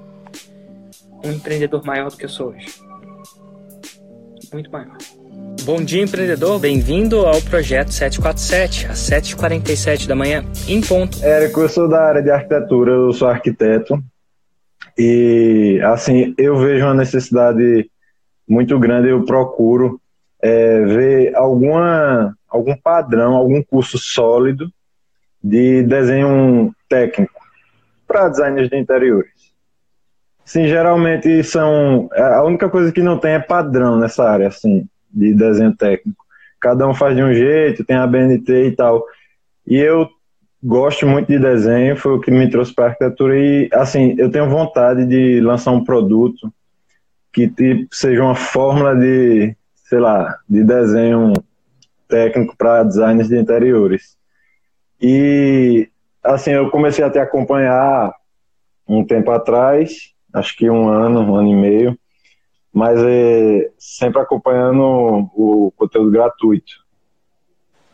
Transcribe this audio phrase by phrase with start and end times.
[1.24, 2.68] um empreendedor maior do que eu sou hoje.
[4.54, 4.98] Muito maior.
[5.64, 6.60] Bom dia, empreendedor.
[6.60, 11.24] Bem-vindo ao projeto 747, às 7h47 da manhã, em ponto.
[11.24, 14.02] Érico, eu sou da área de arquitetura, eu sou arquiteto.
[14.98, 17.90] E, assim, eu vejo uma necessidade
[18.48, 20.00] muito grande, eu procuro
[20.42, 24.72] é, ver alguma, algum padrão, algum curso sólido
[25.44, 27.42] de desenho técnico
[28.08, 29.37] para designers de interiores.
[30.48, 32.08] Sim, geralmente são.
[32.16, 36.24] A única coisa que não tem é padrão nessa área, assim, de desenho técnico.
[36.58, 39.04] Cada um faz de um jeito, tem a BNT e tal.
[39.68, 40.08] E eu
[40.64, 43.38] gosto muito de desenho, foi o que me trouxe para a arquitetura.
[43.38, 46.50] E, assim, eu tenho vontade de lançar um produto
[47.34, 51.34] que tipo, seja uma fórmula de sei lá, de desenho
[52.08, 54.16] técnico para designers de interiores.
[55.02, 55.90] E
[56.24, 58.14] assim, eu comecei a te acompanhar
[58.88, 62.00] um tempo atrás, acho que um ano, um ano e meio,
[62.74, 64.82] mas é, sempre acompanhando
[65.34, 66.86] o conteúdo gratuito.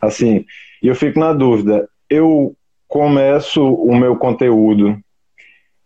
[0.00, 0.44] Assim,
[0.82, 2.54] e eu fico na dúvida, eu
[2.86, 4.98] começo o meu conteúdo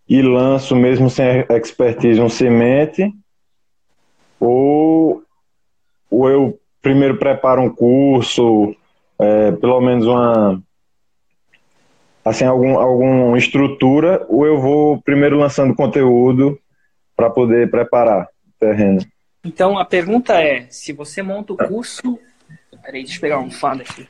[0.08, 3.12] e lanço mesmo sem expertise um semente?
[4.41, 5.22] Ou
[6.10, 8.75] ou eu primeiro preparo um curso,
[9.19, 10.62] é, pelo menos uma
[12.28, 16.58] assim algum alguma estrutura, ou eu vou primeiro lançando conteúdo
[17.16, 19.00] para poder preparar o terreno.
[19.44, 22.18] Então a pergunta é, se você monta o curso,
[22.82, 24.08] peraí, deixa eu pegar um fado aqui.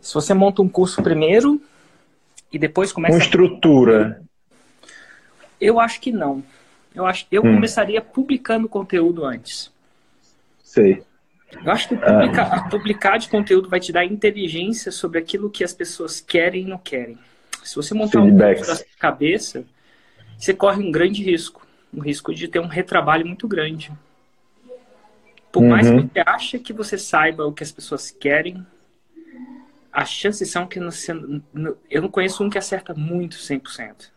[0.00, 1.60] Se você monta um curso primeiro
[2.52, 4.22] e depois começa com estrutura.
[4.22, 4.86] A...
[5.60, 6.42] Eu acho que não.
[6.94, 7.54] Eu acho eu hum.
[7.54, 9.72] começaria publicando conteúdo antes.
[10.62, 11.02] Sei.
[11.52, 12.68] Eu acho que publicar, ah.
[12.68, 16.78] publicar de conteúdo vai te dar inteligência sobre aquilo que as pessoas querem e não
[16.78, 17.18] querem.
[17.64, 18.62] Se você montar Feedbacks.
[18.62, 19.64] um curso da cabeça,
[20.38, 21.66] você corre um grande risco.
[21.92, 23.92] Um risco de ter um retrabalho muito grande.
[25.50, 25.70] Por uhum.
[25.70, 28.64] mais que você ache que você saiba o que as pessoas querem,
[29.92, 31.12] as chances são que você,
[31.90, 34.10] eu não conheço um que acerta muito 100%.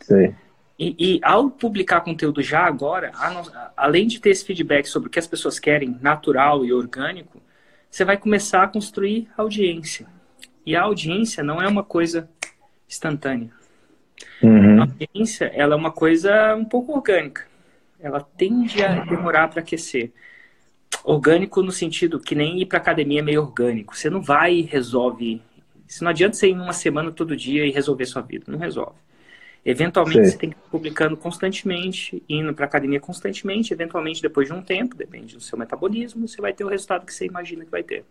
[0.00, 0.34] Sei.
[0.78, 3.10] E, e, ao publicar conteúdo já agora,
[3.76, 7.42] além de ter esse feedback sobre o que as pessoas querem, natural e orgânico,
[7.90, 10.06] você vai começar a construir audiência.
[10.64, 12.30] E a audiência não é uma coisa
[12.88, 13.50] instantânea.
[14.40, 14.80] Uhum.
[14.80, 17.46] A audiência ela é uma coisa um pouco orgânica.
[17.98, 20.12] Ela tende a demorar para aquecer.
[21.02, 23.96] Orgânico no sentido que nem ir para academia é meio orgânico.
[23.96, 25.42] Você não vai e resolve.
[25.88, 28.44] Isso não adianta você ir uma semana todo dia e resolver sua vida.
[28.46, 28.96] Não resolve.
[29.70, 30.30] Eventualmente Sim.
[30.30, 34.96] você tem que ir publicando constantemente, indo para academia constantemente, eventualmente depois de um tempo,
[34.96, 38.02] depende do seu metabolismo, você vai ter o resultado que você imagina que vai ter.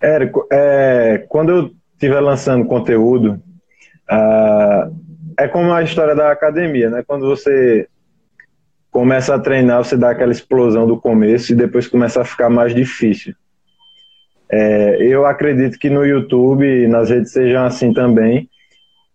[0.00, 3.32] Érico, é, quando eu estiver lançando conteúdo,
[4.10, 4.96] uh,
[5.38, 7.04] é como a história da academia, né?
[7.06, 7.86] Quando você
[8.90, 12.74] começa a treinar, você dá aquela explosão do começo e depois começa a ficar mais
[12.74, 13.34] difícil.
[14.50, 18.48] É, eu acredito que no YouTube e nas redes sejam assim também.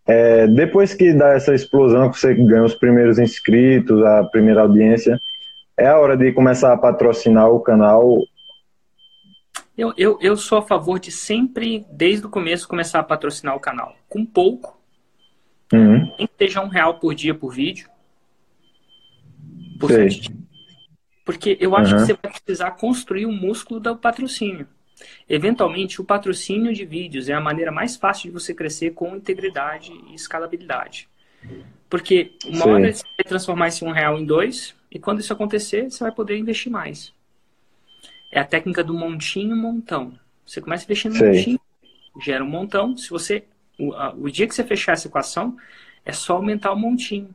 [0.07, 5.19] É, depois que dá essa explosão, que você ganha os primeiros inscritos, a primeira audiência,
[5.77, 8.17] é a hora de começar a patrocinar o canal.
[9.77, 13.59] Eu, eu, eu sou a favor de sempre, desde o começo, começar a patrocinar o
[13.59, 13.93] canal.
[14.07, 14.79] Com pouco.
[15.73, 16.11] Uhum.
[16.17, 17.89] Nem que seja um real por dia por vídeo.
[19.77, 19.91] Por
[21.25, 21.99] Porque eu acho uhum.
[21.99, 24.67] que você vai precisar construir o músculo do patrocínio.
[25.29, 29.91] Eventualmente, o patrocínio de vídeos é a maneira mais fácil de você crescer com integridade
[30.09, 31.07] e escalabilidade.
[31.89, 32.69] Porque uma Sim.
[32.69, 36.11] hora você vai transformar esse um real em dois, e quando isso acontecer, você vai
[36.11, 37.13] poder investir mais.
[38.31, 40.17] É a técnica do montinho montão.
[40.45, 41.59] Você começa investindo no montinho,
[42.23, 42.95] gera um montão.
[42.97, 43.43] Se você.
[43.79, 45.55] O, a, o dia que você fechar essa equação,
[46.03, 47.33] é só aumentar o montinho.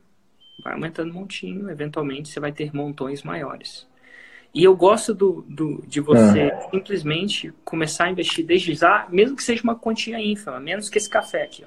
[0.63, 3.87] Vai aumentando o montinho, eventualmente você vai ter montões maiores.
[4.53, 6.61] E eu gosto do, do de você ah.
[6.69, 11.09] simplesmente começar a investir desde já, mesmo que seja uma quantia ínfima, menos que esse
[11.09, 11.63] café aqui.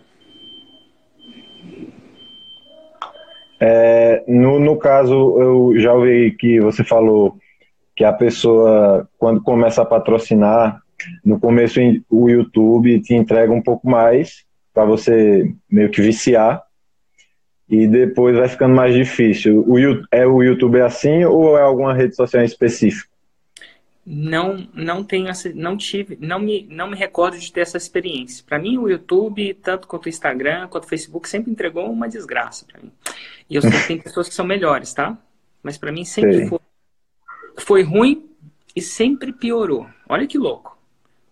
[3.59, 7.37] É, no, no caso, eu já ouvi que você falou
[7.97, 10.81] que a pessoa, quando começa a patrocinar,
[11.25, 16.66] no começo o YouTube te entrega um pouco mais para você meio que viciar
[17.69, 19.65] e depois vai ficando mais difícil.
[19.67, 19.77] O,
[20.11, 23.09] é o YouTube é assim ou é alguma rede social específica?
[24.09, 28.45] Não, não tenho essa, não tive, não me, não me recordo de ter essa experiência.
[28.47, 32.65] Para mim, o YouTube, tanto quanto o Instagram, quanto o Facebook, sempre entregou uma desgraça
[32.71, 32.93] para mim.
[33.51, 35.19] E eu sei que tem pessoas que são melhores, tá?
[35.61, 36.61] Mas para mim sempre foi,
[37.59, 38.31] foi ruim
[38.77, 39.89] e sempre piorou.
[40.09, 40.75] Olha que louco.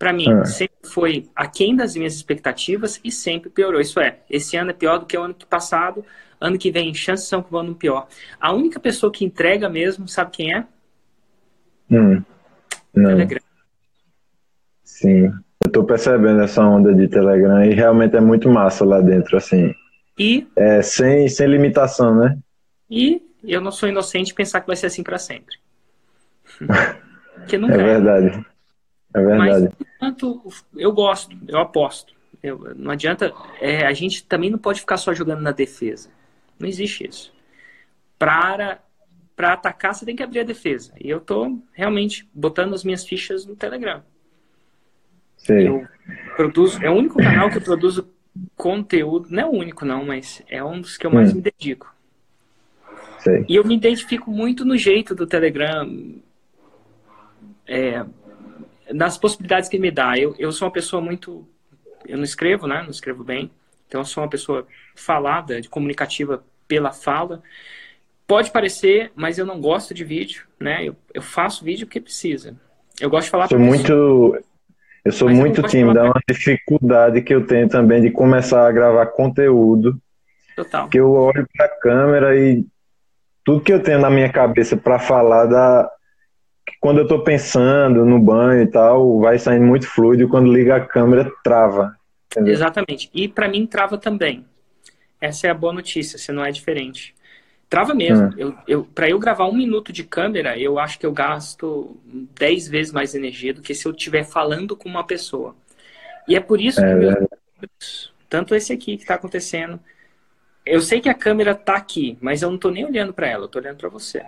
[0.05, 0.45] Para mim, ah.
[0.45, 3.81] sempre foi aquém das minhas expectativas e sempre piorou.
[3.81, 6.05] Isso é, esse ano é pior do que o ano passado,
[6.39, 8.07] ano que vem, chances são que o ano pior.
[8.39, 10.67] A única pessoa que entrega mesmo, sabe quem é?
[11.91, 12.23] Hum.
[12.95, 13.13] Não.
[13.13, 13.41] Telegram.
[14.83, 15.33] Sim,
[15.65, 19.75] eu tô percebendo essa onda de Telegram e realmente é muito massa lá dentro, assim.
[20.19, 20.47] E?
[20.55, 22.37] É, sem, sem limitação, né?
[22.91, 25.57] E eu não sou inocente pensar que vai ser assim para sempre.
[27.37, 28.27] Porque nunca é, é verdade.
[28.27, 28.54] É
[29.21, 29.63] verdade.
[29.79, 30.43] Mas, enquanto
[30.77, 32.15] eu gosto, eu aposto.
[32.43, 33.33] Eu, não adianta.
[33.61, 36.11] É, a gente também não pode ficar só jogando na defesa.
[36.59, 37.33] Não existe isso.
[38.19, 38.81] Para
[39.37, 40.93] para atacar, você tem que abrir a defesa.
[41.01, 44.01] E eu tô realmente botando as minhas fichas no Telegram.
[45.37, 45.67] Sim.
[45.67, 45.89] Eu
[46.37, 48.09] produzo, é o único canal que eu produzo
[48.57, 51.37] conteúdo, não é o único não, mas é um dos que eu mais hum.
[51.37, 51.95] me dedico.
[53.19, 53.45] Sim.
[53.49, 56.15] E eu me identifico muito no jeito do Telegram,
[57.67, 58.05] é,
[58.93, 60.19] nas possibilidades que me dá.
[60.19, 61.47] Eu, eu sou uma pessoa muito.
[62.07, 62.83] Eu não escrevo, né?
[62.83, 63.51] Não escrevo bem.
[63.87, 67.43] Então eu sou uma pessoa falada, comunicativa pela fala.
[68.27, 70.87] Pode parecer, mas eu não gosto de vídeo, né?
[70.87, 72.57] Eu, eu faço vídeo porque precisa.
[73.01, 73.49] Eu gosto de falar.
[73.49, 74.39] Sou muito.
[75.05, 78.73] Eu sou mas muito tímido, é uma dificuldade que eu tenho também de começar a
[78.73, 80.01] gravar conteúdo.
[80.57, 80.89] Total.
[80.89, 82.65] Que eu olho para a câmera e
[83.45, 85.91] tudo que eu tenho na minha cabeça para falar dá,
[86.81, 90.81] quando eu estou pensando no banho e tal, vai saindo muito fluido, quando liga a
[90.81, 91.97] câmera, trava.
[92.31, 92.53] Entendeu?
[92.53, 93.11] Exatamente.
[93.15, 94.45] E para mim, trava também.
[95.21, 97.15] Essa é a boa notícia, se não é diferente.
[97.69, 98.27] Trava mesmo.
[98.27, 98.35] Hum.
[98.37, 101.97] Eu, eu, para eu gravar um minuto de câmera, eu acho que eu gasto
[102.39, 105.57] 10 vezes mais energia do que se eu estiver falando com uma pessoa.
[106.29, 109.79] E é por isso que é, meus, tanto esse aqui que está acontecendo,
[110.65, 113.43] eu sei que a câmera está aqui, mas eu não estou nem olhando para ela,
[113.43, 114.25] eu estou olhando para você.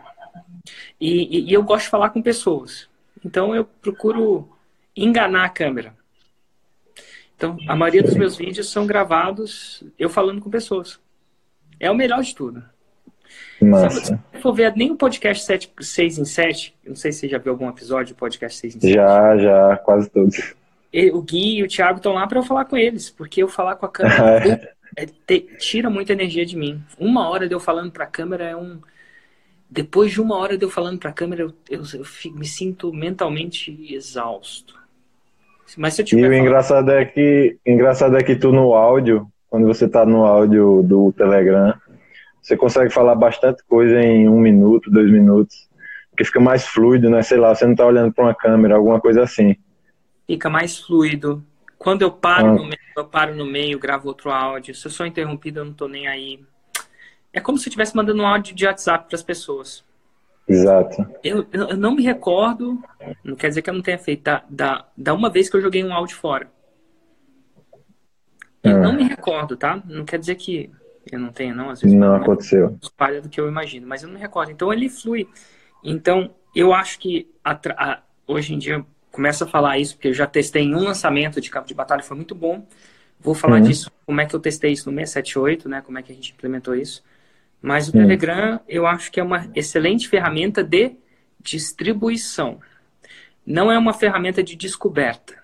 [1.00, 2.88] E, e, e eu gosto de falar com pessoas.
[3.24, 4.48] Então eu procuro
[4.96, 5.94] enganar a câmera.
[7.36, 10.98] Então, a maioria dos meus vídeos são gravados eu falando com pessoas.
[11.78, 12.64] É o melhor de tudo.
[13.60, 14.00] Massa.
[14.00, 17.28] Se você for ver nem o podcast 7, 6 em 7, não sei se você
[17.28, 18.94] já viu algum episódio do podcast 6 em 7.
[18.94, 20.54] Já, já, quase todos.
[21.12, 23.76] O Gui e o Thiago estão lá para eu falar com eles, porque eu falar
[23.76, 26.82] com a câmera é, te, tira muita energia de mim.
[26.98, 28.80] Uma hora de eu falando para a câmera é um
[29.68, 32.46] depois de uma hora de eu falando para a câmera, eu, eu, eu fico, me
[32.46, 34.74] sinto mentalmente exausto.
[35.76, 36.42] Mas se eu tiver e o falando...
[36.42, 41.12] engraçado é que engraçado é que tu no áudio, quando você está no áudio do
[41.12, 41.74] Telegram,
[42.40, 45.68] você consegue falar bastante coisa em um minuto, dois minutos,
[46.10, 47.20] porque fica mais fluido, né?
[47.22, 49.56] Sei lá, você não está olhando para uma câmera, alguma coisa assim.
[50.26, 51.44] Fica mais fluido.
[51.76, 52.54] Quando eu paro ah.
[52.54, 54.74] no meio, eu paro no meio, gravo outro áudio.
[54.74, 56.40] Se eu sou interrompido, eu não estou nem aí.
[57.36, 59.84] É como se eu estivesse mandando um áudio de WhatsApp para as pessoas.
[60.48, 61.06] Exato.
[61.22, 62.80] Eu, eu, não me recordo,
[63.22, 65.60] não quer dizer que eu não tenha feito, da, da, da uma vez que eu
[65.60, 66.50] joguei um áudio fora.
[68.62, 68.94] Eu não ah.
[68.94, 69.82] me recordo, tá?
[69.86, 70.70] Não quer dizer que
[71.12, 71.68] eu não tenha, não.
[71.68, 72.78] Às vezes não aconteceu.
[72.82, 74.50] Espalha do que eu imagino, mas eu não me recordo.
[74.50, 75.28] Então ele flui.
[75.84, 80.26] Então eu acho que a, hoje em dia começa a falar isso, porque eu já
[80.26, 82.66] testei em um lançamento de campo de batalha, foi muito bom.
[83.20, 83.62] Vou falar uhum.
[83.62, 85.82] disso, como é que eu testei isso no 678, né?
[85.82, 87.04] Como é que a gente implementou isso.
[87.60, 88.00] Mas o hum.
[88.00, 90.96] Telegram eu acho que é uma excelente ferramenta de
[91.40, 92.60] distribuição.
[93.44, 95.34] Não é uma ferramenta de descoberta.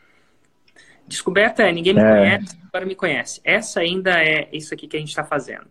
[1.07, 2.09] Descoberta é ninguém me é.
[2.09, 3.41] conhece, agora me conhece.
[3.45, 5.67] Essa ainda é isso aqui que a gente está fazendo.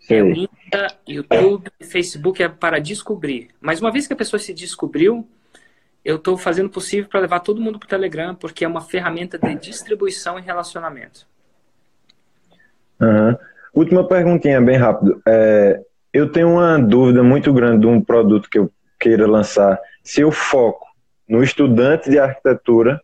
[0.00, 0.14] Sim.
[0.14, 3.48] É o Insta, YouTube, Facebook é para descobrir.
[3.60, 5.28] Mas uma vez que a pessoa se descobriu,
[6.04, 8.80] eu estou fazendo o possível para levar todo mundo para o Telegram, porque é uma
[8.80, 11.26] ferramenta de distribuição e relacionamento.
[13.00, 13.36] Uhum.
[13.74, 15.20] Última perguntinha, bem rápido.
[15.26, 15.80] É,
[16.12, 19.78] eu tenho uma dúvida muito grande de um produto que eu queira lançar.
[20.04, 20.86] Se eu foco
[21.26, 23.00] no estudante de arquitetura,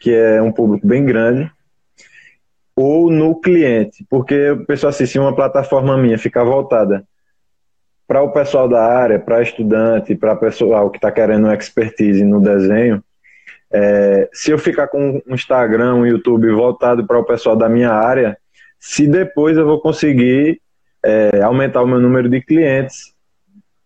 [0.00, 1.50] que é um público bem grande,
[2.74, 7.04] ou no cliente, porque o pessoal assim, se uma plataforma minha ficar voltada
[8.06, 13.02] para o pessoal da área, para estudante, para pessoal que está querendo expertise no desenho,
[13.70, 17.90] é, se eu ficar com um Instagram, um YouTube voltado para o pessoal da minha
[17.90, 18.38] área,
[18.78, 20.60] se depois eu vou conseguir
[21.04, 23.14] é, aumentar o meu número de clientes.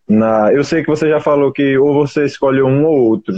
[0.07, 3.35] Na, eu sei que você já falou que ou você escolhe um ou outro,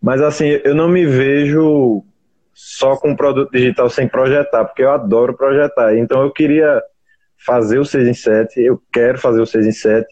[0.00, 2.04] mas assim, eu não me vejo
[2.54, 5.96] só com produto digital sem projetar, porque eu adoro projetar.
[5.96, 6.82] Então eu queria
[7.44, 10.06] fazer o 6 em 7, eu quero fazer o 6 em 7,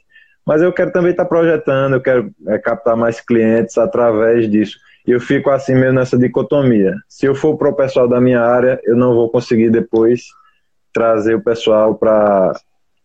[0.47, 4.79] mas eu quero também estar projetando, eu quero é, captar mais clientes através disso.
[5.07, 6.95] E eu fico assim mesmo nessa dicotomia.
[7.09, 10.25] Se eu for para o pessoal da minha área, eu não vou conseguir depois
[10.93, 12.53] trazer o pessoal para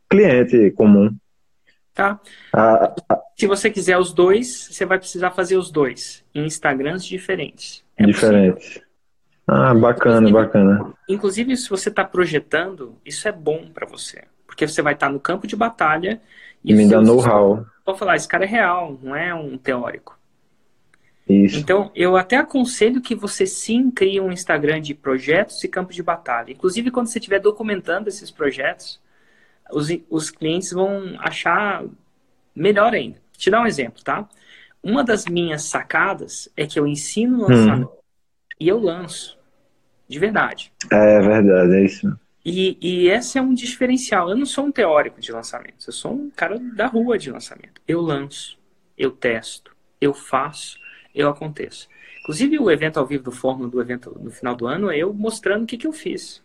[0.09, 1.15] cliente comum.
[1.93, 2.19] Tá.
[2.53, 2.93] Ah,
[3.37, 7.83] Se você quiser os dois, você vai precisar fazer os dois em Instagrams diferentes.
[7.97, 8.65] É diferentes.
[8.65, 8.87] Possível.
[9.47, 10.93] Ah, bacana, inclusive, bacana.
[11.09, 14.23] Inclusive, se você está projetando, isso é bom para você.
[14.47, 16.21] Porque você vai estar tá no campo de batalha
[16.63, 17.65] e me dá know-how.
[17.85, 20.17] Vou falar, esse cara é real, não é um teórico.
[21.27, 21.57] Isso.
[21.57, 26.03] Então, eu até aconselho que você sim crie um Instagram de projetos e campo de
[26.03, 26.51] batalha.
[26.51, 28.99] Inclusive, quando você estiver documentando esses projetos,
[29.71, 31.83] os, os clientes vão achar
[32.55, 33.17] melhor ainda.
[33.37, 34.27] Te dar um exemplo, tá?
[34.83, 38.01] Uma das minhas sacadas é que eu ensino lançamento hum.
[38.59, 39.39] e eu lanço.
[40.07, 40.73] De verdade.
[40.91, 42.19] É verdade, é isso.
[42.43, 44.29] E, e esse é um diferencial.
[44.29, 47.81] Eu não sou um teórico de lançamento, eu sou um cara da rua de lançamento.
[47.87, 48.57] Eu lanço,
[48.97, 50.79] eu testo, eu faço,
[51.13, 51.87] eu aconteço.
[52.21, 55.13] Inclusive o evento ao vivo do Fórmula do evento no final do ano é eu
[55.13, 56.43] mostrando o que, que eu fiz.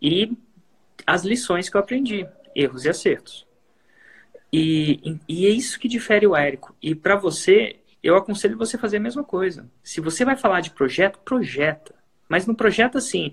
[0.00, 0.32] E
[1.06, 3.46] as lições que eu aprendi, erros e acertos.
[4.52, 6.74] E, e é isso que difere o Érico.
[6.82, 9.68] E para você, eu aconselho você fazer a mesma coisa.
[9.82, 11.94] Se você vai falar de projeto, projeta.
[12.28, 13.32] Mas não projeta assim,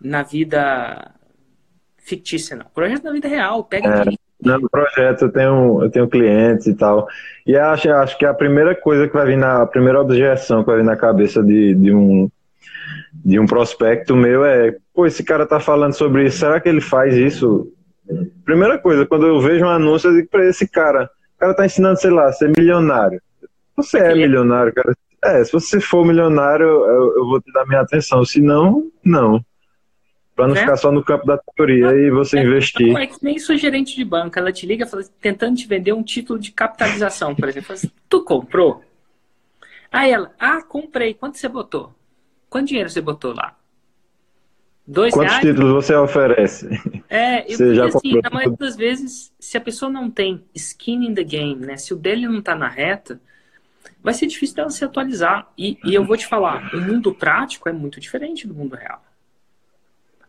[0.00, 1.14] na vida
[1.98, 2.66] fictícia, não.
[2.66, 3.64] Projeta na vida real.
[3.64, 4.04] Pega é,
[4.44, 7.06] no projeto eu tenho, eu tenho clientes e tal.
[7.46, 9.62] E acho, acho que a primeira coisa que vai vir na.
[9.62, 12.30] A primeira objeção que vai vir na cabeça de, de um
[13.24, 16.80] de um prospecto meu é, pô, esse cara tá falando sobre isso, será que ele
[16.80, 17.70] faz isso?
[18.44, 21.66] Primeira coisa, quando eu vejo um anúncio, eu digo pra esse cara, o cara tá
[21.66, 23.20] ensinando, sei lá, ser milionário.
[23.76, 24.94] Você é milionário, cara.
[25.24, 29.40] É, se você for milionário, eu, eu vou te dar minha atenção, se não, não.
[30.34, 30.60] Pra não né?
[30.60, 32.96] ficar só no campo da teoria e você é, investir.
[32.96, 36.02] É que nem sou gerente de banco, ela te liga fala, tentando te vender um
[36.02, 37.72] título de capitalização, por exemplo.
[37.72, 38.82] Assim, tu comprou?
[39.90, 41.12] Aí ela, ah, comprei.
[41.12, 41.94] Quanto você botou?
[42.48, 43.56] Quanto dinheiro você botou lá?
[44.86, 45.46] Dois Quantos reais?
[45.46, 46.68] títulos você oferece?
[47.08, 51.06] É, eu você já assim, na maioria das vezes, se a pessoa não tem skin
[51.06, 51.76] in the game, né?
[51.76, 53.20] Se o dele não tá na reta,
[54.02, 55.52] vai ser difícil dela se atualizar.
[55.56, 59.02] E, e eu vou te falar, o mundo prático é muito diferente do mundo real.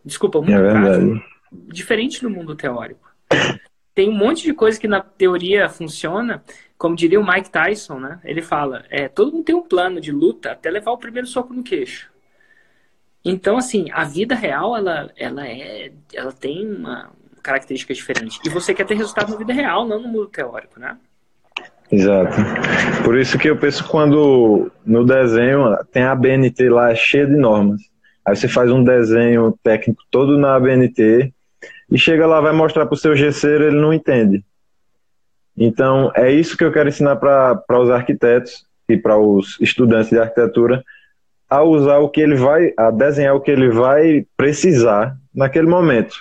[0.06, 3.12] Desculpa, o mundo é prático diferente do mundo teórico.
[3.94, 6.44] Tem um monte de coisa que na teoria funciona,
[6.78, 8.20] como diria o Mike Tyson, né?
[8.24, 11.54] Ele fala, é, todo mundo tem um plano de luta até levar o primeiro soco
[11.54, 12.12] no queixo.
[13.24, 18.40] Então, assim, a vida real, ela, ela é, ela tem uma característica diferente.
[18.44, 20.98] E você quer ter resultado na vida real, não no mundo teórico, né?
[21.92, 22.36] Exato.
[23.06, 27.93] Por isso que eu penso quando no desenho tem a BNT lá cheia de normas.
[28.26, 31.34] Aí você faz um desenho técnico todo na BNT
[31.92, 34.44] e chega lá vai mostrar para o seu gesseiro, ele não entende.
[35.56, 40.18] Então, é isso que eu quero ensinar para os arquitetos e para os estudantes de
[40.18, 40.84] arquitetura
[41.50, 46.16] a usar o que ele vai, a desenhar o que ele vai precisar naquele momento.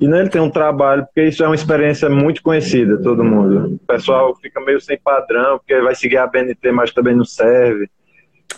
[0.00, 3.78] E não ele tem um trabalho, porque isso é uma experiência muito conhecida, todo mundo.
[3.80, 7.88] O pessoal fica meio sem padrão, porque vai seguir a BNT, mas também não serve.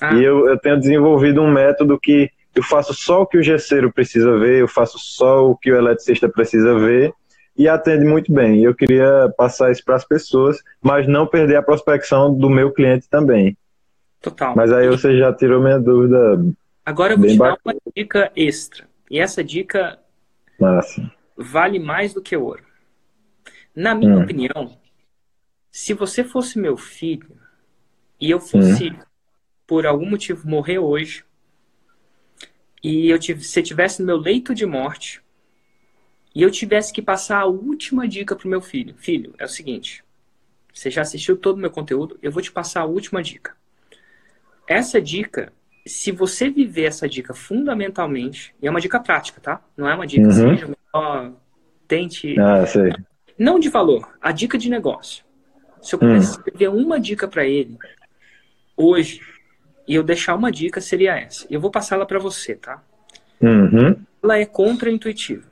[0.00, 0.14] Ah.
[0.14, 3.92] E eu, eu tenho desenvolvido um método que eu faço só o que o gesseiro
[3.92, 7.12] precisa ver, eu faço só o que o eletricista precisa ver,
[7.56, 8.62] e atende muito bem.
[8.62, 13.08] Eu queria passar isso para as pessoas, mas não perder a prospecção do meu cliente
[13.10, 13.56] também.
[14.22, 14.56] Total.
[14.56, 16.16] Mas aí você já tirou minha dúvida.
[16.84, 18.88] Agora eu vou te dar uma dica extra.
[19.10, 19.98] E essa dica
[20.58, 21.10] Massa.
[21.36, 22.64] vale mais do que ouro.
[23.74, 24.22] Na minha hum.
[24.22, 24.78] opinião,
[25.70, 27.36] se você fosse meu filho
[28.18, 28.98] e eu fosse, hum.
[29.66, 31.25] por algum motivo, morrer hoje,
[32.82, 35.22] e eu tive, se tivesse no meu leito de morte,
[36.34, 38.94] e eu tivesse que passar a última dica pro meu filho.
[38.98, 40.04] Filho, é o seguinte.
[40.72, 43.56] Você já assistiu todo o meu conteúdo, eu vou te passar a última dica.
[44.68, 45.52] Essa dica,
[45.86, 49.62] se você viver essa dica fundamentalmente, e é uma dica prática, tá?
[49.76, 50.74] Não é uma dica assim, uhum.
[50.92, 51.30] ó,
[51.88, 52.38] tente.
[52.38, 52.92] Ah, sei.
[53.38, 55.24] Não de valor, a dica de negócio.
[55.80, 56.30] Se eu pudesse hum.
[56.32, 57.78] escrever uma dica para ele
[58.76, 59.20] hoje,
[59.86, 61.46] e eu deixar uma dica, seria essa.
[61.48, 62.82] Eu vou passá-la para você, tá?
[63.40, 63.96] Uhum.
[64.22, 65.46] Ela é contra-intuitiva.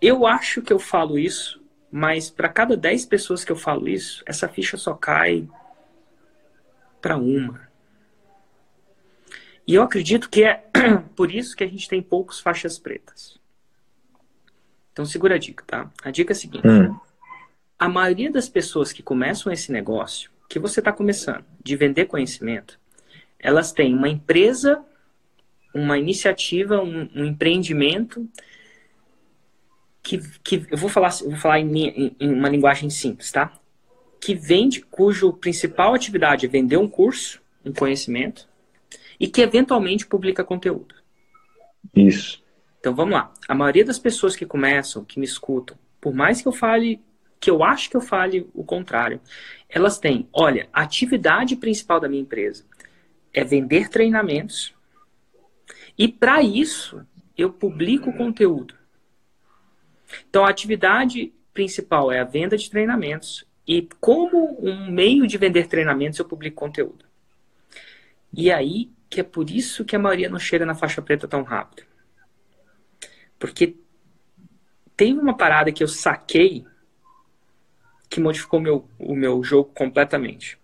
[0.00, 1.64] Eu acho que eu falo isso
[1.96, 5.48] mas para cada 10 pessoas que eu falo isso, essa ficha só cai
[7.00, 7.68] para uma.
[9.64, 10.64] E eu acredito que é
[11.14, 13.38] por isso que a gente tem poucos faixas pretas.
[14.92, 15.88] Então segura a dica, tá?
[16.02, 16.98] A dica é a seguinte: hum.
[17.78, 22.78] a maioria das pessoas que começam esse negócio, que você está começando, de vender conhecimento,
[23.38, 24.84] elas têm uma empresa,
[25.74, 28.28] uma iniciativa, um, um empreendimento
[30.02, 33.52] que, que eu vou falar, eu vou falar em, em, em uma linguagem simples, tá?
[34.20, 38.48] Que vende, cujo principal atividade é vender um curso, um conhecimento,
[39.18, 40.94] e que eventualmente publica conteúdo.
[41.94, 42.42] Isso.
[42.78, 43.32] Então vamos lá.
[43.48, 47.00] A maioria das pessoas que começam, que me escutam, por mais que eu fale,
[47.44, 49.20] que eu acho que eu fale o contrário,
[49.68, 52.64] elas têm, olha, a atividade principal da minha empresa
[53.34, 54.74] é vender treinamentos.
[55.98, 58.74] E para isso, eu publico conteúdo.
[60.30, 63.44] Então a atividade principal é a venda de treinamentos.
[63.68, 67.04] E como um meio de vender treinamentos, eu publico conteúdo.
[68.32, 71.42] E aí que é por isso que a maioria não chega na faixa preta tão
[71.42, 71.86] rápido.
[73.38, 73.76] Porque
[74.96, 76.64] teve uma parada que eu saquei
[78.14, 80.56] que modificou meu, o meu jogo completamente.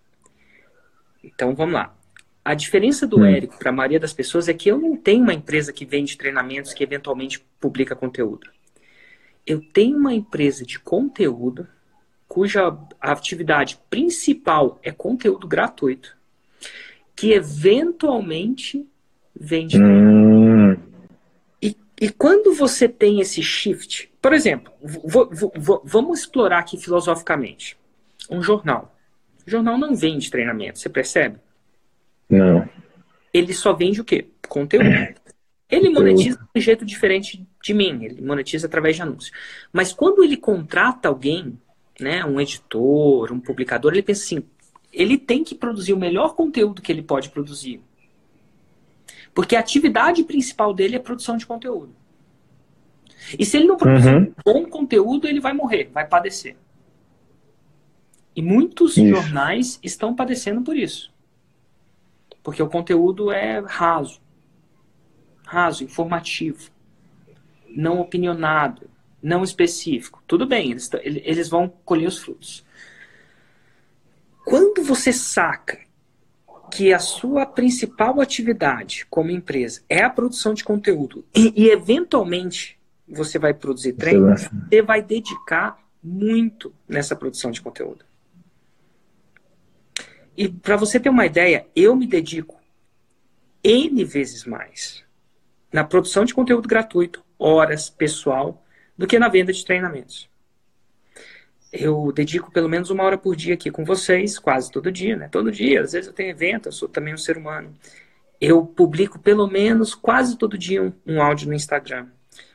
[1.21, 1.93] Então vamos lá.
[2.45, 3.25] A diferença do hum.
[3.25, 6.17] Érico para a maioria das pessoas é que eu não tenho uma empresa que vende
[6.17, 8.49] treinamentos que eventualmente publica conteúdo.
[9.45, 11.67] Eu tenho uma empresa de conteúdo
[12.25, 16.15] cuja atividade principal é conteúdo gratuito
[17.13, 18.87] que eventualmente
[19.35, 19.77] vende.
[19.77, 20.77] Hum.
[21.61, 24.71] E, e quando você tem esse shift, por exemplo,
[25.83, 27.77] vamos explorar aqui filosoficamente.
[28.29, 28.95] Um jornal.
[29.45, 31.39] O jornal não vende treinamento, você percebe?
[32.29, 32.69] Não.
[33.33, 34.27] Ele só vende o quê?
[34.47, 34.87] Conteúdo.
[35.69, 39.31] Ele monetiza de um jeito diferente de mim, ele monetiza através de anúncios.
[39.71, 41.57] Mas quando ele contrata alguém,
[41.99, 44.43] né, um editor, um publicador, ele pensa assim:
[44.91, 47.81] ele tem que produzir o melhor conteúdo que ele pode produzir.
[49.33, 51.95] Porque a atividade principal dele é produção de conteúdo.
[53.37, 54.33] E se ele não produzir uhum.
[54.43, 56.55] bom conteúdo, ele vai morrer, vai padecer.
[58.35, 59.07] E muitos isso.
[59.07, 61.13] jornais estão padecendo por isso.
[62.41, 64.21] Porque o conteúdo é raso.
[65.45, 66.71] Raso, informativo.
[67.69, 68.89] Não opinionado.
[69.21, 70.23] Não específico.
[70.25, 72.65] Tudo bem, eles, eles vão colher os frutos.
[74.43, 75.79] Quando você saca
[76.71, 82.79] que a sua principal atividade como empresa é a produção de conteúdo e, e eventualmente
[83.11, 88.05] você vai produzir treino, você vai dedicar muito nessa produção de conteúdo.
[90.35, 92.59] E para você ter uma ideia, eu me dedico
[93.63, 95.03] N vezes mais
[95.71, 98.65] na produção de conteúdo gratuito, horas, pessoal,
[98.97, 100.31] do que na venda de treinamentos
[101.71, 105.29] eu dedico pelo menos uma hora por dia aqui com vocês, quase todo dia, né?
[105.29, 107.73] Todo dia, às vezes eu tenho evento, eu sou também um ser humano.
[108.39, 112.07] Eu publico pelo menos quase todo dia um, um áudio no Instagram.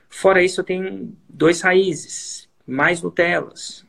[0.09, 3.85] Fora isso, eu tenho dois raízes, mais Nutelas,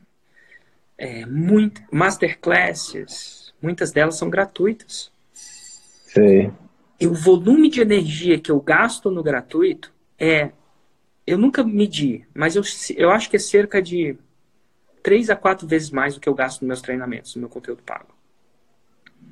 [0.97, 5.11] é, muito, masterclasses, muitas delas são gratuitas.
[5.33, 6.51] Sim.
[6.99, 10.51] E o volume de energia que eu gasto no gratuito é.
[11.25, 12.63] Eu nunca medi, mas eu,
[12.95, 14.17] eu acho que é cerca de
[15.03, 17.83] três a quatro vezes mais do que eu gasto nos meus treinamentos, no meu conteúdo
[17.83, 18.15] pago.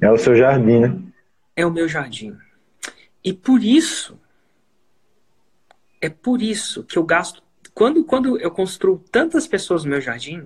[0.02, 0.98] É o seu jardim, né?
[1.56, 2.36] É o meu jardim.
[3.24, 4.20] E por isso,
[6.06, 7.42] é por isso que eu gasto.
[7.74, 10.46] Quando, quando eu construo tantas pessoas no meu jardim,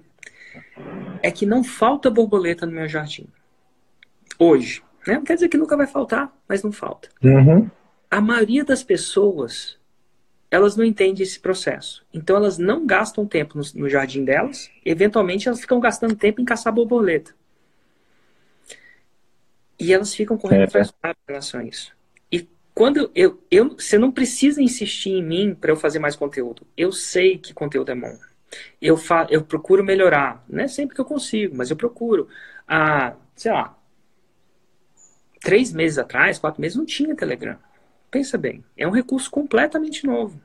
[1.22, 3.28] é que não falta borboleta no meu jardim.
[4.38, 4.82] Hoje.
[5.06, 5.16] Né?
[5.16, 7.10] Não quer dizer que nunca vai faltar, mas não falta.
[7.22, 7.70] Uhum.
[8.10, 9.78] A maioria das pessoas
[10.50, 12.04] elas não entendem esse processo.
[12.14, 16.46] Então elas não gastam tempo no, no jardim delas, eventualmente elas ficam gastando tempo em
[16.46, 17.36] caçar borboleta.
[19.78, 20.64] E elas ficam correndo é.
[20.64, 21.99] atrás em relação a isso.
[22.80, 23.72] Quando eu, eu.
[23.72, 26.66] Você não precisa insistir em mim para eu fazer mais conteúdo.
[26.78, 28.18] Eu sei que conteúdo é bom.
[28.82, 30.46] Eu, fa, eu procuro melhorar.
[30.48, 32.30] Não é sempre que eu consigo, mas eu procuro.
[32.66, 33.78] Ah, sei lá.
[35.42, 37.58] Três meses atrás, quatro meses, não tinha Telegram.
[38.10, 40.40] Pensa bem, é um recurso completamente novo.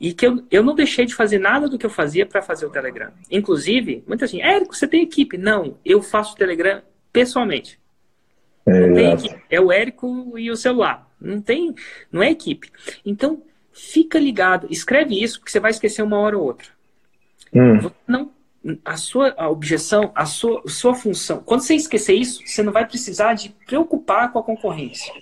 [0.00, 2.64] E que eu, eu não deixei de fazer nada do que eu fazia para fazer
[2.64, 3.12] o Telegram.
[3.30, 5.36] Inclusive, muita gente, Érico, você tem equipe?
[5.36, 6.80] Não, eu faço o Telegram
[7.12, 7.78] pessoalmente.
[8.64, 9.42] É, não tem equipe.
[9.50, 11.09] É o Érico e o celular.
[11.20, 11.74] Não tem,
[12.10, 12.70] não é equipe.
[13.04, 16.68] Então, fica ligado, escreve isso, porque você vai esquecer uma hora ou outra.
[17.52, 17.90] Hum.
[18.06, 18.30] Não,
[18.84, 21.42] a sua a objeção, a sua, a sua função.
[21.42, 25.12] Quando você esquecer isso, você não vai precisar de preocupar com a concorrência.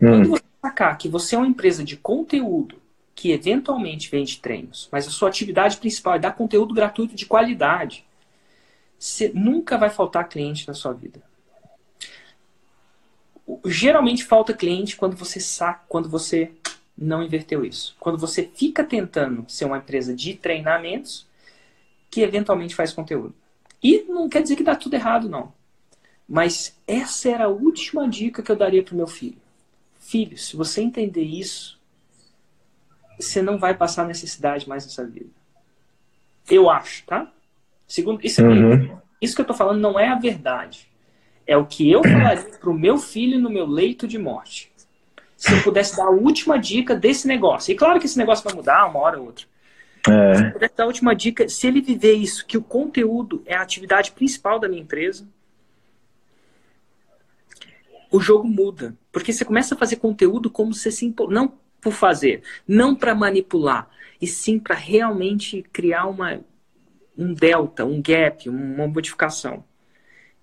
[0.00, 0.08] Hum.
[0.08, 2.80] Quando você sacar que você é uma empresa de conteúdo
[3.14, 8.04] que eventualmente vende treinos, mas a sua atividade principal é dar conteúdo gratuito de qualidade,
[8.98, 11.22] você nunca vai faltar cliente na sua vida.
[13.64, 16.52] Geralmente falta cliente quando você saca, quando você
[16.96, 17.96] não inverteu isso.
[17.98, 21.26] Quando você fica tentando ser uma empresa de treinamentos
[22.10, 23.34] que eventualmente faz conteúdo.
[23.82, 25.52] E não quer dizer que dá tudo errado, não.
[26.28, 29.38] Mas essa era a última dica que eu daria para o meu filho.
[29.98, 31.78] Filho, se você entender isso,
[33.18, 35.30] você não vai passar necessidade mais nessa vida.
[36.48, 37.32] Eu acho, tá?
[37.86, 38.98] Segundo, isso, uhum.
[39.20, 40.89] isso que eu tô falando não é a verdade.
[41.50, 44.70] É o que eu falaria pro meu filho no meu leito de morte.
[45.36, 47.72] Se eu pudesse dar a última dica desse negócio.
[47.72, 49.46] E claro que esse negócio vai mudar uma hora ou outra.
[50.08, 50.34] É.
[50.36, 53.56] Se eu pudesse dar a última dica, se ele viver isso, que o conteúdo é
[53.56, 55.26] a atividade principal da minha empresa,
[58.12, 58.94] o jogo muda.
[59.10, 63.90] Porque você começa a fazer conteúdo como se se não por fazer, não para manipular,
[64.20, 66.38] e sim para realmente criar uma,
[67.18, 69.64] um delta, um gap, uma modificação.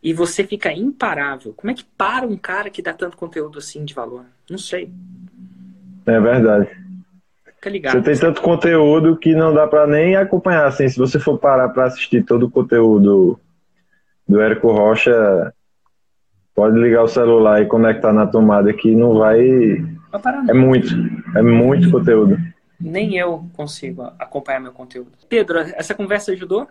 [0.02, 1.54] E você fica imparável.
[1.56, 4.26] Como é que para um cara que dá tanto conteúdo assim de valor?
[4.50, 4.92] Não sei.
[6.06, 6.70] É verdade.
[7.56, 7.94] Fica ligado.
[7.94, 10.68] Você tem tanto conteúdo que não dá para nem acompanhar.
[10.68, 13.40] Assim, se você for parar para assistir todo o conteúdo
[14.28, 15.54] do Érico Rocha,
[16.54, 19.40] pode ligar o celular e conectar na tomada que não vai.
[20.48, 20.90] É muito.
[21.36, 22.38] É muito conteúdo.
[22.80, 25.12] Nem eu consigo acompanhar meu conteúdo.
[25.28, 26.68] Pedro, essa conversa ajudou?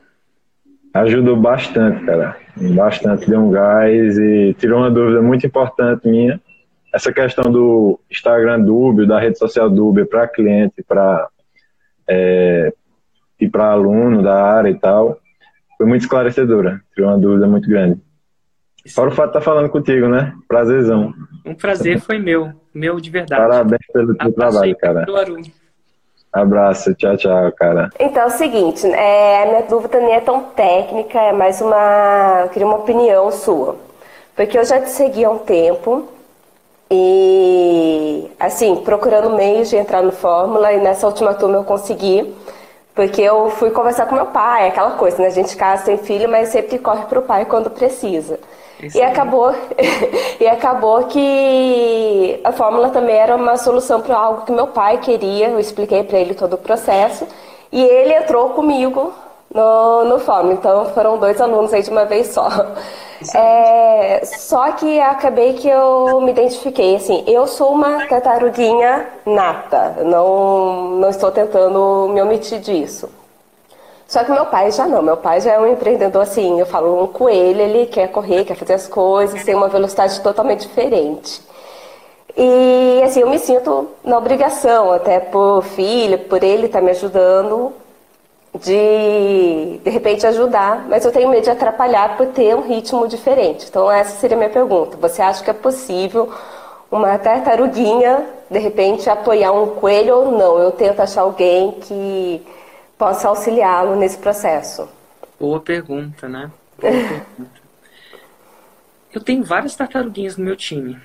[1.02, 2.37] Ajudou bastante, cara.
[2.74, 6.40] Bastante, deu um gás e tirou uma dúvida muito importante minha.
[6.92, 11.28] Essa questão do Instagram dúbio, da rede social dúbia para cliente, para
[12.09, 12.72] é,
[13.38, 15.18] e para aluno da área e tal,
[15.76, 16.80] foi muito esclarecedora.
[16.94, 18.00] Tirou uma dúvida muito grande.
[18.94, 20.32] Fora o fato de estar falando contigo, né?
[20.48, 21.12] Prazerzão.
[21.44, 23.42] Um prazer foi meu, meu de verdade.
[23.42, 25.04] Parabéns pelo teu trabalho, cara.
[26.37, 27.88] Abraço, tchau, tchau, cara.
[27.99, 32.42] Então é o seguinte, é, a minha dúvida nem é tão técnica, é mais uma.
[32.42, 33.77] Eu queria uma opinião sua.
[34.35, 36.07] Porque eu já te segui há um tempo
[36.90, 42.35] e, assim, procurando meios de entrar no Fórmula e nessa última turma eu consegui.
[42.94, 45.29] Porque eu fui conversar com meu pai, aquela coisa, né?
[45.29, 48.38] A gente casa, tem filho, mas sempre corre pro pai quando precisa.
[48.82, 49.54] Isso e acabou,
[50.38, 55.48] e acabou que a fórmula também era uma solução para algo que meu pai queria.
[55.48, 57.26] Eu expliquei para ele todo o processo
[57.72, 59.12] e ele entrou comigo
[59.52, 60.54] no, no fórmula.
[60.54, 62.48] Então foram dois alunos aí de uma vez só.
[63.34, 67.24] É, só que acabei que eu me identifiquei assim.
[67.26, 69.96] Eu sou uma tartaruguinha nata.
[70.04, 73.08] Não, não estou tentando me omitir disso.
[74.08, 77.02] Só que meu pai já não, meu pai já é um empreendedor assim, eu falo
[77.02, 81.42] um coelho, ele quer correr, quer fazer as coisas, tem uma velocidade totalmente diferente.
[82.36, 86.90] E assim, eu me sinto na obrigação, até por filho, por ele estar tá me
[86.92, 87.72] ajudando,
[88.58, 93.66] de de repente ajudar, mas eu tenho medo de atrapalhar por ter um ritmo diferente.
[93.68, 94.96] Então essa seria a minha pergunta.
[94.98, 96.28] Você acha que é possível
[96.90, 100.58] uma tartaruguinha de repente apoiar um coelho ou não?
[100.58, 102.46] Eu tento achar alguém que
[102.98, 104.88] possa auxiliá-lo nesse processo?
[105.38, 106.50] Boa pergunta, né?
[106.78, 107.66] Boa pergunta.
[109.12, 111.00] Eu tenho várias tartaruguinhas no meu time.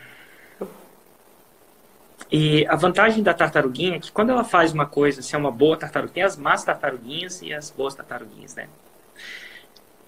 [2.31, 5.51] E a vantagem da tartaruguinha é que quando ela faz uma coisa, se é uma
[5.51, 8.69] boa tartaruga, tem as más tartaruguinhas e as boas tartaruguinhas, né?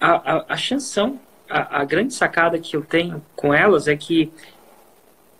[0.00, 4.32] A, a, a chanção, a, a grande sacada que eu tenho com elas é que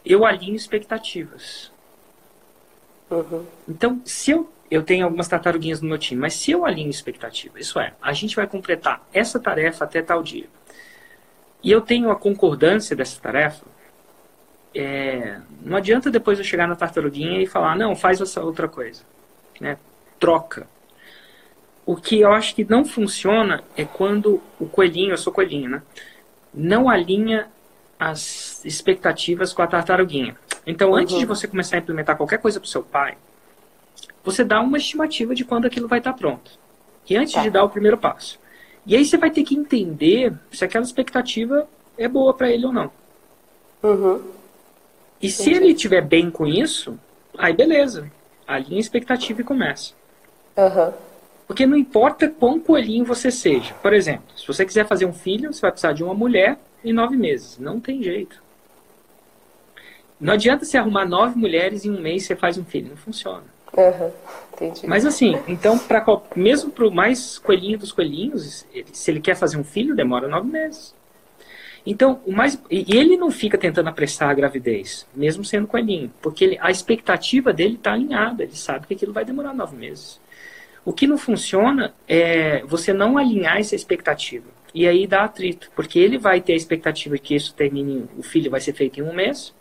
[0.04, 1.72] eu alinho expectativas.
[3.10, 3.46] Uhum.
[3.66, 7.58] Então, se eu eu tenho algumas tartaruguinhas no meu time, mas se eu alinho expectativa,
[7.58, 10.46] isso é, a gente vai completar essa tarefa até tal dia,
[11.62, 13.64] e eu tenho a concordância dessa tarefa,
[14.74, 19.02] é, não adianta depois eu chegar na tartaruguinha e falar, não, faz essa outra coisa.
[19.60, 19.78] Né?
[20.18, 20.66] Troca.
[21.86, 25.82] O que eu acho que não funciona é quando o coelhinho, eu sou coelhinho, né?
[26.52, 27.46] Não alinha
[27.98, 30.36] as expectativas com a tartaruguinha.
[30.66, 30.96] Então, uhum.
[30.96, 33.16] antes de você começar a implementar qualquer coisa para o seu pai,
[34.24, 36.58] você dá uma estimativa de quando aquilo vai estar pronto.
[37.08, 37.42] E antes tá.
[37.42, 38.38] de dar o primeiro passo.
[38.86, 42.72] E aí você vai ter que entender se aquela expectativa é boa para ele ou
[42.72, 42.90] não.
[43.82, 44.22] Uhum.
[45.20, 46.98] E se ele estiver bem com isso,
[47.36, 48.10] aí beleza.
[48.46, 49.92] Alinha a expectativa e começa.
[50.56, 50.92] Uhum.
[51.46, 53.74] Porque não importa quão coelhinho você seja.
[53.74, 56.92] Por exemplo, se você quiser fazer um filho, você vai precisar de uma mulher em
[56.92, 57.58] nove meses.
[57.58, 58.42] Não tem jeito.
[60.18, 62.90] Não adianta você arrumar nove mulheres em um mês você faz um filho.
[62.90, 63.53] Não funciona.
[64.52, 64.86] Entendi.
[64.86, 66.04] Mas assim, então, pra,
[66.36, 70.28] mesmo para o mais coelhinho dos coelhinhos, ele, se ele quer fazer um filho, demora
[70.28, 70.94] nove meses.
[71.86, 72.58] Então, o mais.
[72.70, 77.52] E ele não fica tentando apressar a gravidez, mesmo sendo coelhinho, porque ele, a expectativa
[77.52, 80.20] dele está alinhada, ele sabe que aquilo vai demorar nove meses.
[80.84, 84.46] O que não funciona é você não alinhar essa expectativa.
[84.74, 88.22] E aí dá atrito, porque ele vai ter a expectativa de que isso termine, o
[88.22, 89.54] filho vai ser feito em um mês,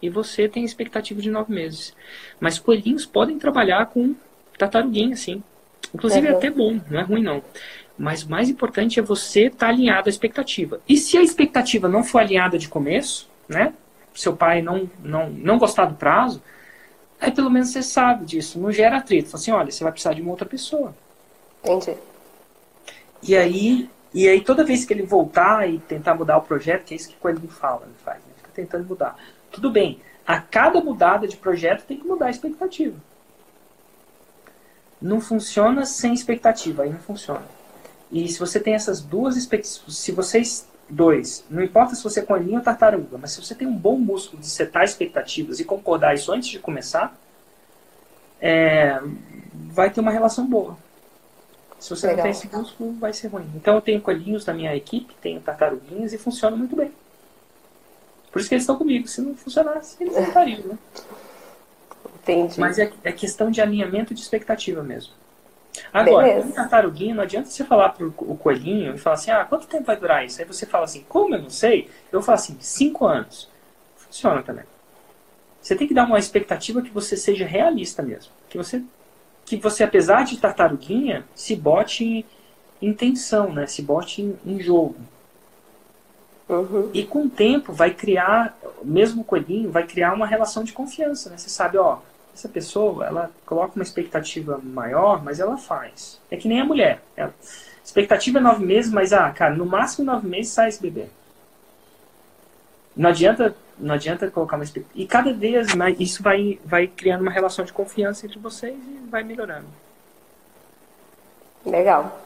[0.00, 1.94] e você tem a expectativa de nove meses.
[2.38, 4.14] Mas coelhinhos podem trabalhar com
[4.58, 5.42] tartaruguinha, sim.
[5.94, 7.42] Inclusive é, é até bom, não é ruim não.
[7.98, 10.80] Mas o mais importante é você estar tá alinhado à expectativa.
[10.88, 13.72] E se a expectativa não for alinhada de começo, né?
[14.14, 16.42] Seu pai não, não, não gostar do prazo,
[17.20, 18.58] aí pelo menos você sabe disso.
[18.58, 19.30] Não gera atrito.
[19.30, 20.94] Fala assim, olha, você vai precisar de uma outra pessoa.
[21.64, 21.98] Entendi.
[23.22, 26.94] E aí, e aí toda vez que ele voltar e tentar mudar o projeto, que
[26.94, 29.16] é isso que o Coelho fala, ele faz, ele fica tentando mudar.
[29.50, 32.96] Tudo bem, a cada mudada de projeto tem que mudar a expectativa.
[35.00, 37.44] Não funciona sem expectativa, aí não funciona.
[38.10, 42.22] E se você tem essas duas expectativas, se vocês dois, não importa se você é
[42.22, 46.14] coelhinho ou tartaruga, mas se você tem um bom músculo de setar expectativas e concordar
[46.14, 47.16] isso antes de começar,
[48.40, 49.00] é,
[49.52, 50.76] vai ter uma relação boa.
[51.78, 52.24] Se você Legal.
[52.26, 53.50] não tem esse músculo, vai ser ruim.
[53.54, 56.90] Então eu tenho coelhinhos na minha equipe, tenho tartaruguinhas e funciona muito bem.
[58.36, 59.08] Por isso que eles estão comigo.
[59.08, 60.78] Se não funcionasse, eles não estariam, né?
[62.22, 62.60] Entendi.
[62.60, 65.14] Mas é, é questão de alinhamento de expectativa mesmo.
[65.90, 66.46] Agora, Beleza.
[66.46, 69.84] um tartaruguinho, não adianta você falar pro o coelhinho e falar assim, ah, quanto tempo
[69.84, 70.38] vai durar isso?
[70.38, 71.88] Aí você fala assim, como eu não sei?
[72.12, 73.48] Eu falo assim, cinco anos.
[73.96, 74.64] Funciona também.
[75.62, 78.30] Você tem que dar uma expectativa que você seja realista mesmo.
[78.50, 78.82] Que você,
[79.46, 82.24] que você apesar de tartaruguinha, se bote em,
[82.82, 83.66] em tensão, né?
[83.66, 84.96] Se bote em, em jogo.
[86.48, 86.90] Uhum.
[86.94, 91.28] E com o tempo vai criar, mesmo o coelhinho, vai criar uma relação de confiança,
[91.30, 91.36] né?
[91.36, 91.98] Você sabe, ó,
[92.32, 96.20] essa pessoa, ela coloca uma expectativa maior, mas ela faz.
[96.30, 97.02] É que nem a mulher.
[97.16, 97.34] Ela,
[97.84, 101.06] expectativa é nove meses, mas, ah, cara, no máximo nove meses sai esse bebê.
[102.96, 105.02] Não adianta, não adianta colocar uma expectativa.
[105.02, 109.08] E cada vez mais isso vai, vai criando uma relação de confiança entre vocês e
[109.08, 109.66] vai melhorando.
[111.64, 112.20] Legal.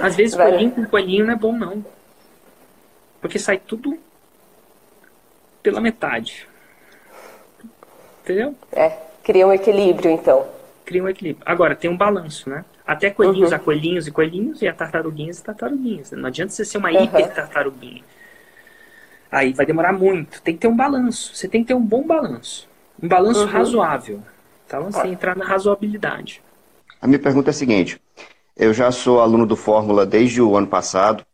[0.00, 0.48] Às vezes vai.
[0.50, 1.84] coelhinho com coelhinho não é bom, não.
[3.20, 3.98] Porque sai tudo
[5.62, 6.48] pela metade.
[8.22, 8.54] Entendeu?
[8.72, 8.96] É.
[9.22, 10.46] Cria um equilíbrio, então.
[10.84, 11.44] Cria um equilíbrio.
[11.46, 12.64] Agora, tem um balanço, né?
[12.86, 13.56] Até coelhinhos uhum.
[13.56, 16.10] a coelhinhos e coelhinhos, e a tartaruguinhas e tartaruguinhas.
[16.12, 17.04] Não adianta você ser uma uhum.
[17.04, 18.02] hiper tartaruguinha.
[19.30, 20.42] Aí vai demorar muito.
[20.42, 21.34] Tem que ter um balanço.
[21.34, 22.68] Você tem que ter um bom balanço.
[23.00, 23.46] Um balanço uhum.
[23.46, 24.22] razoável.
[24.66, 26.42] Então, você assim, entrar na razoabilidade.
[27.00, 28.00] A minha pergunta é a seguinte.
[28.56, 31.24] Eu já sou aluno do Fórmula desde o ano passado.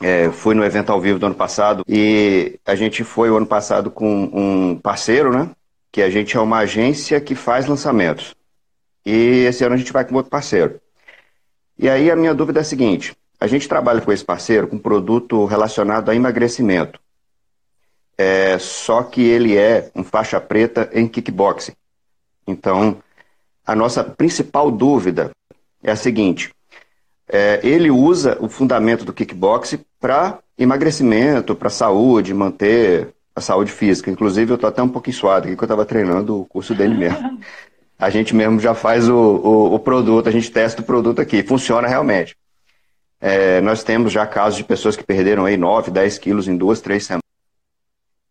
[0.00, 3.46] É, fui no evento ao vivo do ano passado e a gente foi o ano
[3.46, 5.50] passado com um parceiro, né?
[5.90, 8.34] que a gente é uma agência que faz lançamentos.
[9.04, 10.80] E esse ano a gente vai com outro parceiro.
[11.78, 14.78] E aí a minha dúvida é a seguinte: a gente trabalha com esse parceiro com
[14.78, 17.00] produto relacionado a emagrecimento.
[18.16, 21.74] É, só que ele é um faixa preta em kickboxing.
[22.46, 22.98] Então,
[23.64, 25.30] a nossa principal dúvida
[25.82, 26.52] é a seguinte:
[27.28, 34.10] é, ele usa o fundamento do kickboxing para emagrecimento, para saúde, manter a saúde física.
[34.10, 36.94] Inclusive, eu estou até um pouquinho suado aqui, que eu estava treinando o curso dele
[36.94, 37.38] mesmo.
[38.00, 41.42] A gente mesmo já faz o, o, o, produto, a gente testa o produto aqui.
[41.42, 42.36] Funciona realmente.
[43.20, 46.80] É, nós temos já casos de pessoas que perderam aí 9, 10 quilos em duas,
[46.80, 47.08] três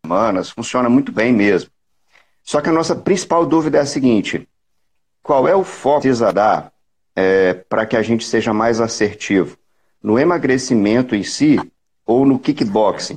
[0.02, 0.48] semanas.
[0.48, 1.68] Funciona muito bem mesmo.
[2.42, 4.48] Só que a nossa principal dúvida é a seguinte:
[5.22, 6.72] qual é o foco que precisa dar
[7.18, 9.56] é, para que a gente seja mais assertivo?
[10.02, 11.58] No emagrecimento em si
[12.06, 13.16] ou no kickboxing?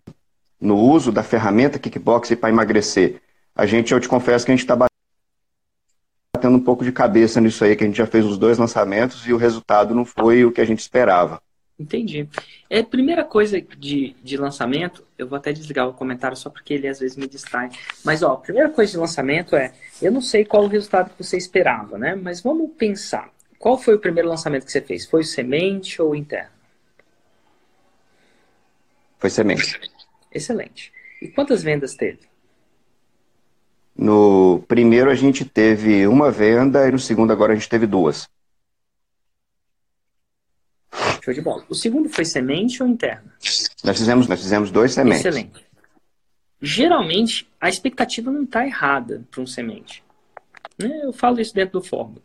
[0.62, 3.20] no uso da ferramenta kickboxing para emagrecer.
[3.56, 4.76] A gente, eu te confesso que a gente está
[6.36, 9.28] batendo um pouco de cabeça nisso aí, que a gente já fez os dois lançamentos
[9.28, 11.42] e o resultado não foi o que a gente esperava.
[11.80, 12.30] Entendi.
[12.70, 16.88] É, primeira coisa de, de lançamento, eu vou até desligar o comentário só porque ele
[16.88, 17.72] às vezes me distrai.
[18.06, 21.38] Mas, ó, primeira coisa de lançamento é, eu não sei qual o resultado que você
[21.38, 22.14] esperava, né?
[22.14, 23.32] Mas vamos pensar.
[23.62, 25.06] Qual foi o primeiro lançamento que você fez?
[25.06, 26.50] Foi semente ou interno?
[29.20, 29.80] Foi semente.
[30.34, 30.92] Excelente.
[31.22, 32.22] E quantas vendas teve?
[33.96, 38.28] No primeiro a gente teve uma venda e no segundo agora a gente teve duas.
[41.24, 41.64] Show de bola.
[41.70, 43.32] O segundo foi semente ou interno?
[43.84, 45.24] Nós fizemos, nós fizemos dois sementes.
[45.24, 45.64] Excelente.
[46.60, 50.04] Geralmente a expectativa não está errada para um semente.
[50.88, 52.22] Né, eu falo isso dentro do Fórmula.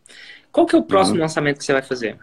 [0.50, 1.22] Qual que é o próximo uhum.
[1.22, 2.18] lançamento que você vai fazer?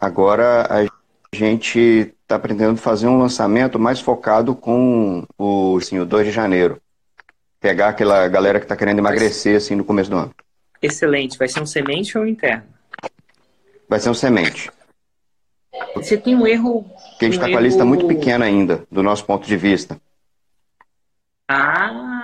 [0.00, 6.26] Agora a gente está pretendendo fazer um lançamento mais focado com o, assim, o 2
[6.26, 6.80] de janeiro.
[7.60, 10.34] Pegar aquela galera que está querendo emagrecer assim no começo do ano.
[10.80, 11.36] Excelente.
[11.36, 12.64] Vai ser um semente ou um interno?
[13.88, 14.70] Vai ser um semente.
[15.94, 16.84] Você tem um erro.
[17.10, 19.56] Porque a gente está um com a lista muito pequena ainda, do nosso ponto de
[19.56, 20.00] vista.
[21.48, 22.17] Ah,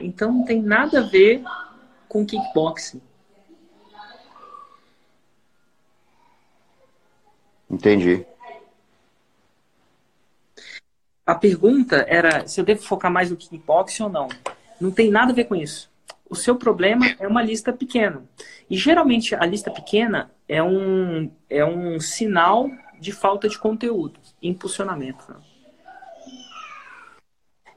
[0.00, 1.42] então não tem nada a ver
[2.08, 3.00] com kickboxing.
[7.70, 8.26] Entendi.
[11.24, 14.28] A pergunta era se eu devo focar mais no kickboxing ou não.
[14.80, 15.90] Não tem nada a ver com isso.
[16.28, 18.24] O seu problema é uma lista pequena.
[18.68, 25.24] E geralmente a lista pequena é um, é um sinal de falta de conteúdo, impulsionamento.
[25.28, 25.36] Né?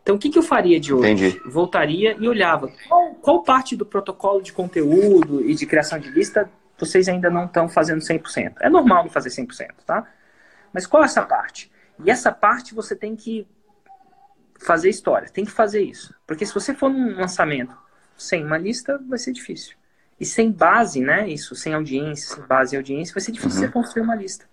[0.05, 1.11] Então, o que, que eu faria de hoje?
[1.11, 1.41] Entendi.
[1.49, 6.47] Voltaria e olhava qual, qual parte do protocolo de conteúdo e de criação de lista
[6.77, 8.57] vocês ainda não estão fazendo 100%.
[8.61, 10.07] É normal não fazer 100%, tá?
[10.71, 11.71] Mas qual é essa parte?
[12.03, 13.47] E essa parte você tem que
[14.59, 16.13] fazer história, tem que fazer isso.
[16.27, 17.75] Porque se você for num lançamento
[18.15, 19.75] sem uma lista, vai ser difícil.
[20.19, 21.27] E sem base, né?
[21.27, 23.65] Isso, sem audiência, sem base e audiência, vai ser difícil uhum.
[23.67, 24.45] você construir uma lista.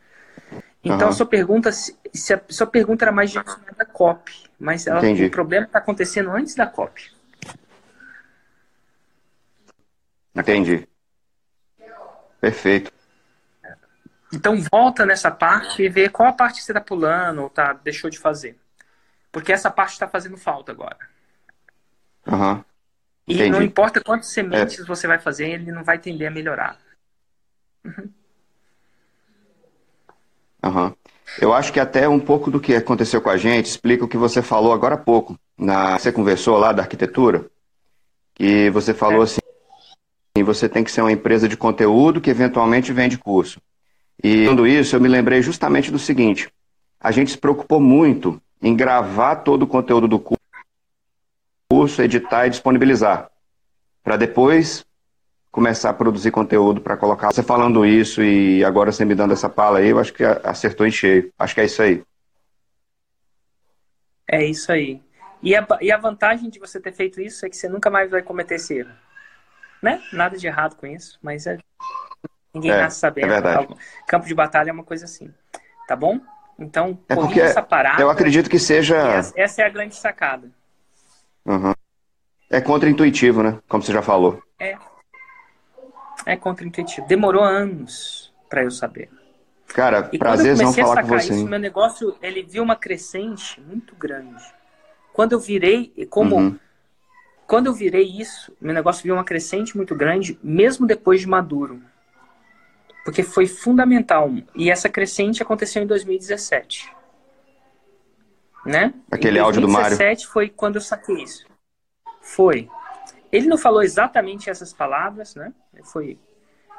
[0.84, 1.12] Então uhum.
[1.12, 5.66] sua pergunta, se a sua pergunta era mais direcionada da copy, mas ela, o problema
[5.66, 7.12] está acontecendo antes da copy.
[10.34, 10.88] Entendi.
[12.40, 12.92] Perfeito.
[14.32, 17.74] Então volta nessa parte e vê qual a parte que você está pulando ou tá,
[17.74, 18.58] deixou de fazer.
[19.30, 20.98] Porque essa parte está fazendo falta agora.
[22.26, 22.64] Uhum.
[23.28, 24.84] E não importa quantas sementes é.
[24.84, 26.78] você vai fazer, ele não vai tender a melhorar.
[27.84, 28.11] Uhum.
[30.64, 30.92] Uhum.
[31.40, 34.16] Eu acho que até um pouco do que aconteceu com a gente explica o que
[34.16, 35.38] você falou agora há pouco.
[35.56, 35.98] Na...
[35.98, 37.46] Você conversou lá da arquitetura,
[38.34, 39.24] que você falou é.
[39.24, 39.40] assim,
[40.44, 43.60] você tem que ser uma empresa de conteúdo que eventualmente vende curso.
[44.22, 46.50] E quando isso, eu me lembrei justamente do seguinte:
[47.00, 50.22] a gente se preocupou muito em gravar todo o conteúdo do
[51.68, 53.30] curso, editar e disponibilizar,
[54.04, 54.84] para depois
[55.52, 57.30] começar a produzir conteúdo para colocar.
[57.30, 60.86] Você falando isso e agora você me dando essa pala aí, eu acho que acertou
[60.86, 61.30] em cheio.
[61.38, 62.02] Acho que é isso aí.
[64.26, 65.00] É isso aí.
[65.42, 68.10] E a, e a vantagem de você ter feito isso é que você nunca mais
[68.10, 68.92] vai cometer esse erro.
[69.82, 70.00] Né?
[70.12, 71.58] Nada de errado com isso, mas é...
[72.54, 73.26] ninguém é, nasce sabendo.
[73.26, 73.68] É verdade.
[74.08, 75.32] Campo de batalha é uma coisa assim.
[75.86, 76.18] Tá bom?
[76.58, 78.00] Então, é porque essa parada.
[78.00, 78.96] Eu acredito que seja.
[78.96, 80.48] Essa, essa, é a grande sacada.
[81.44, 81.74] Uhum.
[82.48, 83.58] É contra-intuitivo, né?
[83.68, 84.40] Como você já falou.
[84.60, 84.78] É,
[86.26, 87.06] é contra-intuitivo.
[87.06, 89.10] Demorou anos para eu saber.
[89.68, 91.32] Cara, e prazer não falar com você.
[91.32, 94.42] Isso, meu negócio, ele viu uma crescente muito grande.
[95.12, 96.58] Quando eu virei, como uhum.
[97.46, 101.82] quando eu virei isso, meu negócio viu uma crescente muito grande, mesmo depois de maduro.
[103.04, 104.30] Porque foi fundamental.
[104.54, 106.94] E essa crescente aconteceu em 2017.
[108.64, 108.94] Né?
[109.10, 109.96] Aquele áudio do Mário.
[109.96, 111.46] 2017 foi quando eu saquei isso.
[112.20, 112.68] Foi.
[113.32, 115.52] Ele não falou exatamente essas palavras, né?
[115.84, 116.18] Foi,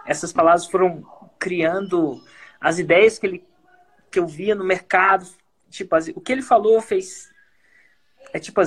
[0.06, 1.04] essas palavras foram
[1.40, 2.24] criando
[2.62, 3.44] as ideias que ele
[4.12, 5.28] que eu via no mercado,
[5.72, 7.34] tipo, o que ele falou fez
[8.32, 8.62] é tipo,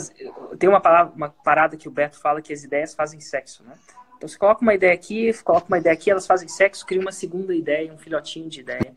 [0.58, 3.74] tem uma palavra, uma parada que o Beto fala que as ideias fazem sexo, né?
[4.16, 7.12] Então você coloca uma ideia aqui, coloca uma ideia aqui, elas fazem sexo, cria uma
[7.12, 8.94] segunda ideia, um filhotinho de ideia.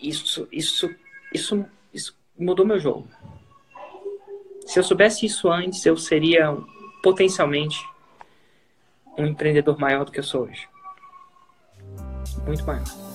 [0.00, 0.94] Isso, isso,
[1.32, 3.08] isso, isso mudou meu jogo.
[4.66, 6.56] Se eu soubesse isso antes, eu seria
[7.02, 7.84] potencialmente
[9.18, 10.68] um empreendedor maior do que eu sou hoje.
[12.46, 13.11] Muito maior.